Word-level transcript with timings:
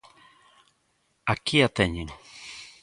Aquí 1.33 1.57
a 1.61 1.69
teñen. 1.77 2.09